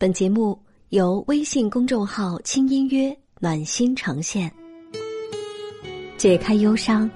[0.00, 0.56] 本节目
[0.90, 4.48] 由微信公众号“轻音乐暖心呈现，
[6.16, 7.10] 解开忧伤，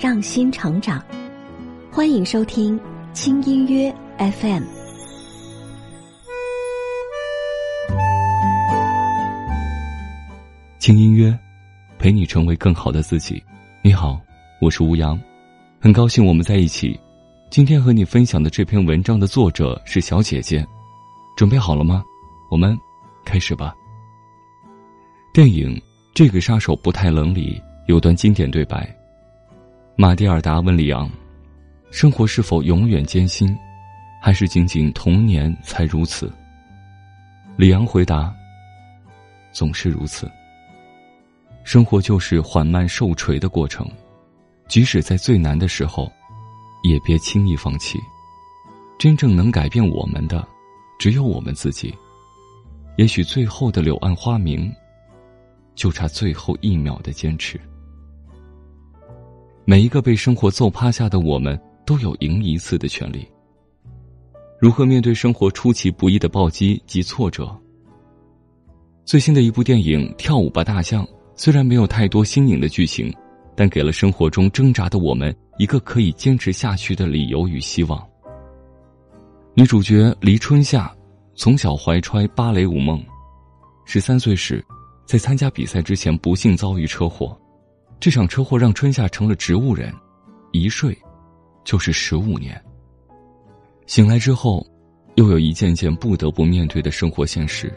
[0.00, 1.00] 让心成长。
[1.92, 2.76] 欢迎收听
[3.12, 4.64] 轻音乐 FM。
[10.80, 11.38] 轻音乐，
[12.00, 13.40] 陪你成为更好的自己。
[13.80, 14.20] 你好，
[14.60, 15.16] 我是吴阳，
[15.80, 16.98] 很高兴我们在一起。
[17.48, 20.66] 今天和你分享的这篇文章的作者是小姐姐，
[21.36, 22.02] 准备好了吗？
[22.50, 22.78] 我们
[23.24, 23.74] 开始吧。
[25.32, 25.74] 电影
[26.14, 28.88] 《这个杀手不太冷》里有段经典对白：
[29.96, 31.10] 马蒂尔达问里昂
[31.90, 33.56] ：“生活是否永远艰辛，
[34.22, 36.32] 还是仅仅童年才如此？”
[37.56, 38.34] 里昂回答
[39.52, 40.30] ：“总是如此。
[41.64, 43.88] 生活就是缓慢受锤的过程，
[44.68, 46.10] 即使在最难的时候。”
[46.86, 47.98] 也别轻易放弃，
[48.98, 50.46] 真正能改变我们的，
[50.98, 51.94] 只有我们自己。
[52.96, 54.72] 也许最后的柳暗花明，
[55.74, 57.60] 就差最后一秒的坚持。
[59.64, 63.26] 每一个被生活揍趴下的我们，都有赢一次的权利。
[64.60, 67.54] 如何面对生活出其不意的暴击及挫折？
[69.04, 73.12] 最新的一部电影《跳舞吧大象》，虽然没有太多新颖的剧情。
[73.56, 78.04] 但给了生活中挣扎的我们一个可以坚持下去的理由与希望。
[79.54, 80.92] 女主角黎春夏
[81.36, 83.04] 从小怀揣芭蕾舞梦，
[83.84, 84.64] 十三岁时，
[85.04, 87.36] 在参加比赛之前不幸遭遇车祸，
[87.98, 89.92] 这场车祸让春夏成了植物人，
[90.52, 90.96] 一睡
[91.64, 92.62] 就是十五年。
[93.86, 94.64] 醒来之后，
[95.16, 97.72] 又有一件件不得不面对的生活现实：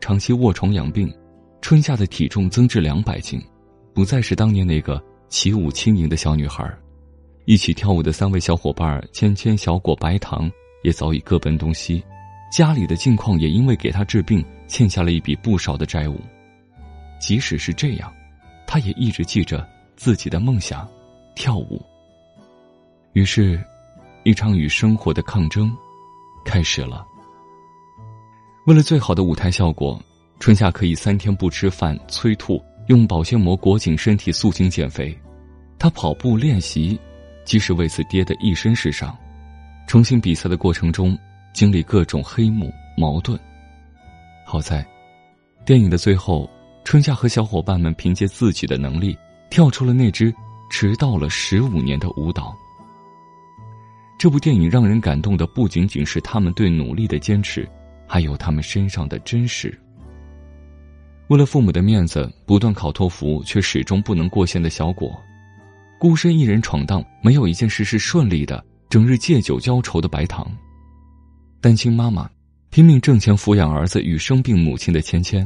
[0.00, 1.12] 长期卧床养病，
[1.60, 3.40] 春夏的体重增至两百斤，
[3.94, 5.02] 不再是当年那个。
[5.28, 6.72] 起舞轻盈的小女孩，
[7.46, 10.48] 一起跳舞的三位小伙伴芊芊、小果、白糖
[10.84, 12.00] 也早已各奔东西，
[12.50, 16.20] 家里的境况也因为给他治病欠下了一笔不少的债务。
[17.18, 18.12] 即使是这样，
[18.66, 19.66] 他也一直记着
[19.96, 20.88] 自己的梦想——
[21.34, 21.84] 跳舞。
[23.12, 23.62] 于是，
[24.24, 25.74] 一场与生活的抗争
[26.44, 27.04] 开始了。
[28.66, 30.00] 为了最好的舞台效果，
[30.38, 32.62] 春夏可以三天不吃饭催吐。
[32.88, 35.12] 用保鲜膜裹紧身体塑形减肥，
[35.76, 36.96] 他跑步练习，
[37.44, 39.12] 即使为此跌得一身是伤。
[39.88, 41.18] 重新比赛的过程中，
[41.56, 43.40] 经历各种黑幕矛盾。
[44.44, 44.86] 好在，
[45.64, 46.46] 电影的最后，
[46.84, 49.16] 春夏和小伙伴们凭借自己的能力，
[49.48, 50.30] 跳出了那支
[50.70, 52.54] 迟到了十五年的舞蹈。
[54.18, 57.66] 这部电影让人感动的不仅仅是他们对努力的坚持，
[58.06, 59.72] 还有他们身上的真实。
[61.28, 65.08] 为了父母的面子，不断考托福却始终不能过线的小果；
[65.98, 70.46] 孤身一人闯荡，没有一件事是顺利的，整日借酒浇愁的白糖；
[71.66, 72.30] 单亲妈妈
[72.70, 75.44] 拼命挣钱抚养儿子与生病母亲的芊芊；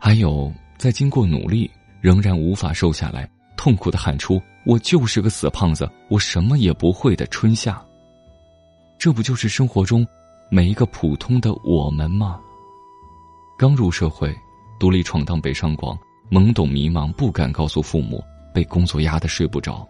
[0.00, 1.70] 还有在经过努力
[2.00, 7.84] 仍然无法瘦下来，痛苦的喊出“我就是个死胖子，我什么也不会”的春夏。
[8.98, 10.06] 这不就是生活中
[10.50, 12.40] 每一个普通的我们吗？
[13.58, 14.34] 刚入社会。
[14.78, 15.98] 独立闯荡北上广，
[16.30, 19.86] 懵懂迷茫，不敢告诉父母，被工作压得睡不着。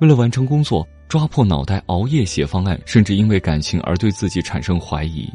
[0.00, 5.30] 为了完成工作，抓破脑袋熬夜写方案，甚至因为感情而对自己产生怀疑。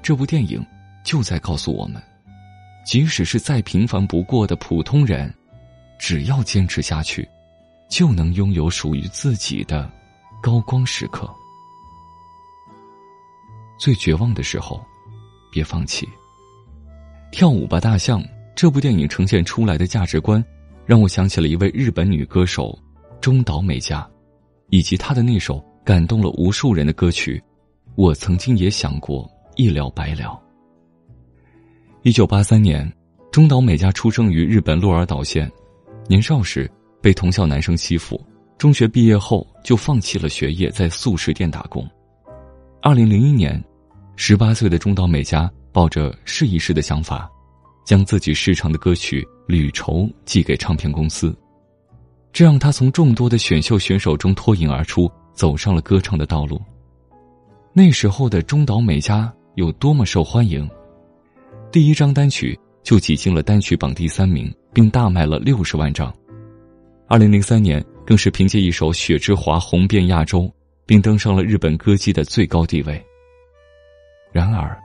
[0.00, 0.64] 这部电影
[1.04, 2.00] 就在告诉我们，
[2.86, 5.32] 即使是再平凡不过的普通人，
[5.98, 7.28] 只要坚持下去，
[7.88, 9.90] 就能拥有属于自己的
[10.40, 11.28] 高光时刻。
[13.80, 14.80] 最绝望的时候，
[15.50, 16.08] 别放弃。
[17.32, 18.22] 跳舞吧，大象！
[18.54, 20.44] 这部电影呈现出来的价值观，
[20.86, 22.78] 让我想起了一位日本女歌手
[23.22, 24.04] 中岛美嘉，
[24.70, 27.38] 以及她的那首感动了无数人的歌曲
[27.94, 30.24] 《我曾经也想过一了百了》。
[32.02, 32.92] 一九八三年，
[33.30, 35.48] 中岛美嘉出生于日本鹿儿岛县，
[36.08, 36.68] 年少时
[37.00, 38.20] 被同校男生欺负，
[38.58, 41.88] 中学毕业后就放弃了学业，在素食店打工。
[42.82, 43.62] 二零零一年，
[44.16, 45.48] 十八岁的中岛美嘉。
[45.74, 47.26] 抱着试一试的想法，
[47.86, 51.34] 将自己试唱的歌曲《旅愁》寄给唱片公司，
[52.32, 56.60] 这让他从众多的选秀选手中脱颖而出，走上了歌唱的道路。
[57.72, 60.68] 那时候的中岛美嘉有多么受欢迎，
[61.70, 66.12] 第一张单曲就挤进了单曲榜第三名，并大卖了六十万张。
[67.06, 70.50] 二零零三年，更是凭借一首《雪之华》红遍亚洲，
[70.86, 73.04] 并登上了日本歌姬的最高地位。
[74.32, 74.78] 然而。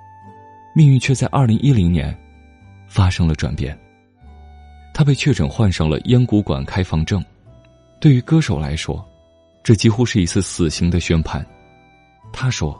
[0.75, 2.15] 命运却在二零一零年
[2.87, 3.75] 发生了转变。
[4.93, 7.23] 他被确诊患上了咽鼓管开放症，
[7.99, 9.03] 对于歌手来说，
[9.63, 11.45] 这几乎是一次死刑的宣判。
[12.31, 12.79] 他说：“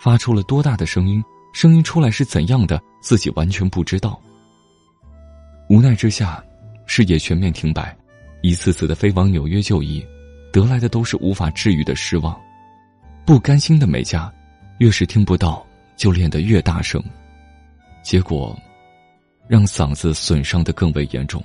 [0.00, 4.20] 发出了多大的声音，声音出来是怎样的，自己完全不知道。
[5.68, 6.44] 无奈之下，
[6.84, 7.96] 事业全面停摆，
[8.42, 10.04] 一次次的飞往纽约就医，
[10.52, 12.38] 得来的都是无法治愈的失望。
[13.24, 14.32] 不甘心的美嘉，
[14.78, 15.66] 越是听不到，
[15.96, 17.02] 就练得越大声，
[18.02, 18.56] 结果，
[19.48, 21.42] 让嗓子损伤的更为严重。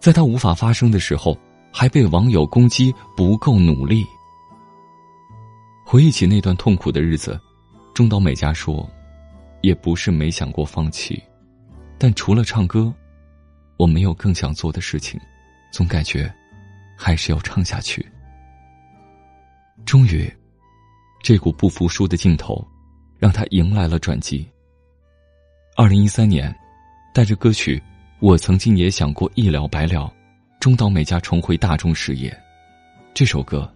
[0.00, 1.38] 在他无法发声的时候，
[1.76, 4.06] 还被网友攻击不够努力。
[5.84, 7.38] 回忆起那段痛苦的日子，
[7.92, 8.88] 中岛美嘉说
[9.60, 11.20] ：“也不是没想过放弃，
[11.98, 12.94] 但除了唱歌。”
[13.76, 15.20] 我没有更想做的事情，
[15.72, 16.32] 总感觉
[16.96, 18.06] 还是要唱下去。
[19.84, 20.32] 终于，
[21.24, 22.64] 这股不服输的劲头，
[23.18, 24.48] 让他迎来了转机。
[25.74, 26.54] 二零一三年，
[27.12, 27.76] 带着歌曲
[28.20, 30.02] 《我曾经也想过一了百了》，
[30.64, 32.34] 中岛美嘉重回大众视野。
[33.12, 33.70] 这首歌，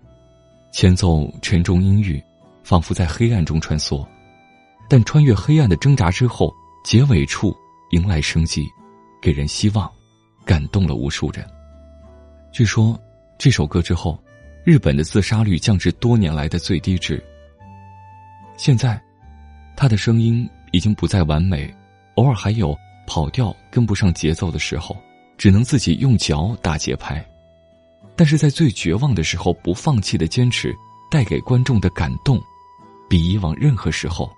[0.73, 2.19] 前奏沉重阴郁，
[2.65, 4.09] 仿佛在黑暗中穿梭，
[4.89, 6.51] 但穿越黑暗的挣扎之后，
[6.83, 7.55] 结尾处
[7.91, 8.67] 迎来生机。
[9.21, 9.87] 给人希望，
[10.47, 11.47] 感动了无数人。
[12.51, 12.99] 据说
[13.37, 14.19] 这首歌之后，
[14.65, 17.23] 日本的自杀率降至多年来的最低值。
[18.57, 18.99] 现在，
[19.77, 21.71] 他的声音已经不再完美，
[22.15, 22.75] 偶尔还有
[23.07, 24.97] 跑调跟不上节奏的时候，
[25.39, 27.25] 只能自己用脚打节拍。
[28.15, 30.75] 但是在最绝望的时候，不放弃的坚持，
[31.09, 32.43] 带给观众的感动，
[33.09, 34.29] 比以往任何时候，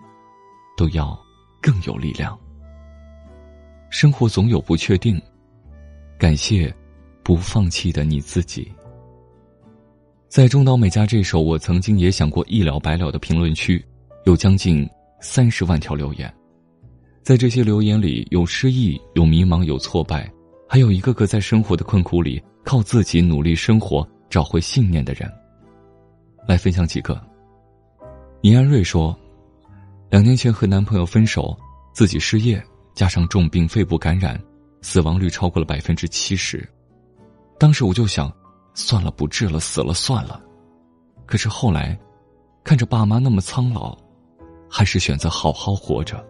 [0.76, 1.18] 都要
[1.62, 2.38] 更有力量。
[3.88, 5.20] 生活总有不确定，
[6.18, 6.72] 感谢
[7.24, 8.70] 不放弃的你自己。
[10.28, 13.84] 在中岛美嘉这首我曾经也想过一了百了的评论区，
[14.26, 14.88] 有将近
[15.20, 16.32] 三十万条留言。
[17.22, 20.30] 在这些留言里，有失意，有迷茫，有挫败，
[20.72, 25.28] 还有一个个在生活的困苦里靠自己努力生活、找回信念的人。
[26.46, 27.20] 来分享几个。
[28.40, 29.18] 倪安瑞说，
[30.10, 31.58] 两年前和男朋友分手，
[31.92, 32.64] 自己失业。
[32.94, 34.40] 加上重病、肺部感染，
[34.80, 36.64] 死亡率超过了百分之七十。
[37.58, 38.32] 当时我就想，
[38.72, 40.40] 算了，不治了，死了算了。
[41.26, 41.98] 可是后来，
[42.62, 43.98] 看着爸妈那么苍老，
[44.68, 46.24] 还是选择好好活着。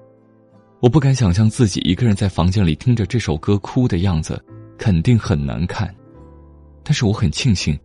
[0.80, 4.42] 我不敢想象自己一个人在房间里听着这首歌哭的样子，
[4.78, 5.94] 肯定很难看。
[6.82, 7.78] 但是我很庆幸，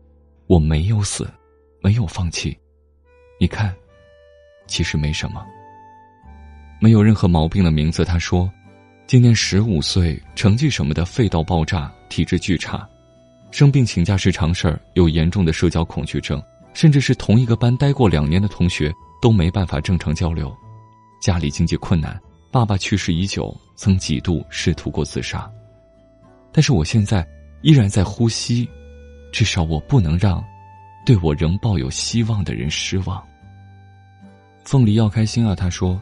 [0.48, 1.30] 我没有死，
[1.82, 2.58] 没有放弃。
[3.38, 3.76] 你看，
[4.66, 5.46] 其实没什么，
[6.80, 8.04] 没有任何毛病的名字。
[8.04, 8.50] 他说。
[9.08, 12.90] 今年十五岁，成绩什么的废到爆炸，体质巨差，
[13.52, 16.42] 生病请假是常事儿，有严重的社交恐惧症，
[16.74, 18.92] 甚至是同一个班待过两年的同学
[19.22, 20.52] 都没办法正常交流。
[21.22, 22.20] 家里经济困难，
[22.56, 25.52] 爸爸去世已久，曾几度试图过自杀。
[26.54, 27.28] 但是我现在
[27.64, 28.66] 依然在呼吸，
[29.30, 30.42] 至少我不能让
[31.06, 33.22] 对我仍抱有希望的人失望。
[34.64, 35.54] 凤梨要开心啊！
[35.54, 36.02] 他说，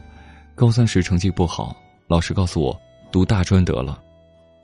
[0.54, 1.74] 高三时成绩不好，
[2.06, 2.80] 老师告诉我。
[3.10, 4.00] 读大专得了，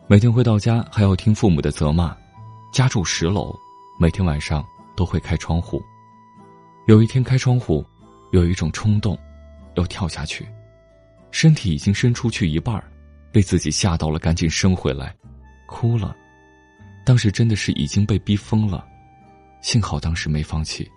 [0.06, 2.16] 每天回到家还要听父母的责骂。
[2.72, 3.52] 家住十楼，
[3.98, 4.64] 每天晚上
[4.96, 5.82] 都会开窗户。
[6.86, 7.84] 有一天开窗户，
[8.30, 9.18] 有一种冲动，
[9.74, 10.46] 要跳下去，
[11.30, 12.82] 身体已经伸出去一半
[13.32, 15.14] 被自己吓到了，赶紧伸回来，
[15.66, 16.16] 哭了。
[17.04, 18.86] 当时真的是已经被逼疯了，
[19.60, 20.90] 幸好当时没放弃。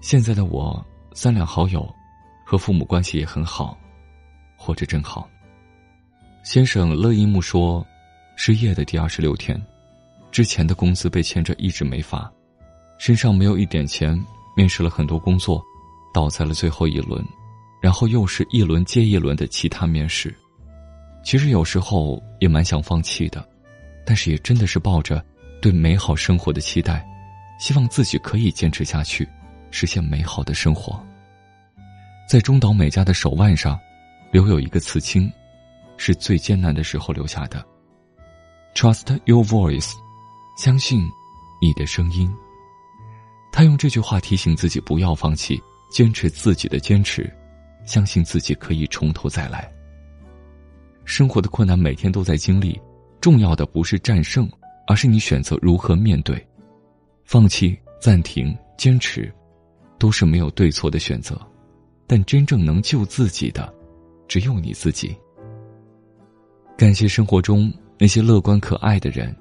[0.00, 1.88] 现在的我三两好友，
[2.44, 3.78] 和父母关系也很好，
[4.56, 5.28] 活着真好。
[6.42, 7.86] 先生乐一木说
[8.36, 9.60] ：“失业的第二十六天，
[10.30, 12.30] 之前的工资被欠着，一直没发，
[12.98, 14.20] 身上没有一点钱。
[14.54, 15.64] 面试了很多工作，
[16.12, 17.24] 倒在了最后一轮，
[17.82, 20.34] 然后又是一轮接一轮的其他面试。
[21.22, 23.46] 其实有时候也蛮想放弃的，
[24.06, 25.22] 但是也真的是抱着
[25.60, 27.06] 对美好生活的期待，
[27.58, 29.28] 希望自己可以坚持下去，
[29.70, 31.04] 实现美好的生活。
[32.28, 33.78] 在中岛美嘉的手腕上，
[34.30, 35.30] 留有一个刺青。”
[35.98, 37.64] 是最艰难的时候留下的。
[38.74, 39.92] Trust your voice，
[40.58, 41.00] 相信
[41.60, 42.34] 你的声音。
[43.52, 45.62] 他用这句话提醒自己不要放弃，
[45.92, 47.32] 坚持自己的坚持，
[47.84, 49.70] 相信自己可以从头再来。
[51.04, 52.80] 生活的困难每天都在经历，
[53.20, 54.48] 重要的不是战胜，
[54.86, 56.46] 而是你选择如何面对。
[57.24, 59.32] 放弃、暂停、坚持，
[59.98, 61.40] 都是没有对错的选择，
[62.06, 63.72] 但真正能救自己的，
[64.28, 65.16] 只有你自己。
[66.76, 69.34] 感谢生活中那些乐观可爱的人，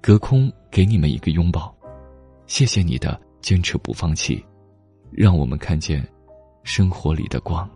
[0.00, 1.74] 隔空给你们一个拥抱。
[2.46, 4.42] 谢谢你的坚持不放弃，
[5.10, 6.06] 让我们看见
[6.64, 7.68] 生活里的光。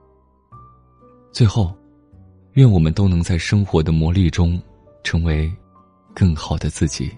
[1.33, 1.75] 最后，
[2.53, 4.61] 愿我们都能在生活的磨砺中，
[5.03, 5.51] 成为
[6.15, 7.11] 更好的自己。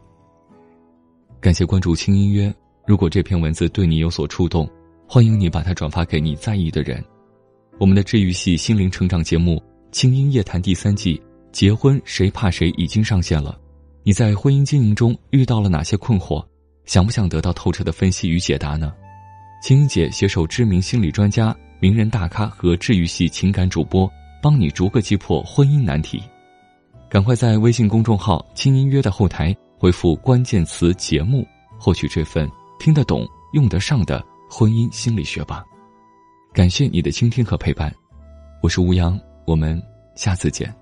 [1.40, 2.54] 感谢关注轻音乐。
[2.87, 4.71] 如果这篇文字对你有所触动，
[5.09, 7.04] 欢迎你把它转发给你在意的人。
[7.80, 9.56] 我们的治愈系心灵成长节目
[9.90, 11.16] 《轻音夜谈》第三季
[11.50, 13.59] 《结婚谁怕谁》已经上线了。
[14.04, 16.44] 你在婚姻经营中遇到了哪些困惑？
[16.85, 18.94] 想不想得到透彻的分析与解答呢？
[19.61, 24.11] 青音姐携手知名心理专家、名人大咖和治愈系情感主播，
[24.41, 26.23] 帮你逐个击破婚姻难题。
[27.11, 31.47] 赶快在微信公众号“轻音约”的后台回复关键词“节目”，
[31.79, 35.62] 获取这份听得懂、用得上的婚姻心理学吧。
[36.55, 37.95] 感谢你的倾听和陪伴，
[38.62, 39.79] 我是吴阳，我们
[40.14, 40.75] 下次见。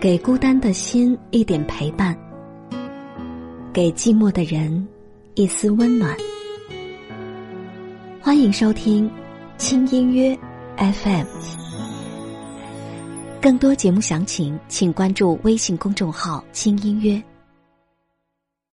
[0.00, 2.18] 给孤单的心一点陪伴，
[3.74, 4.88] 给寂寞的人
[5.34, 6.16] 一丝温暖。
[8.26, 9.08] 欢迎收听
[9.56, 10.36] 轻音乐
[10.78, 11.26] FM。
[13.40, 17.22] 更多节目详情，请关注微信公众号“轻音乐”。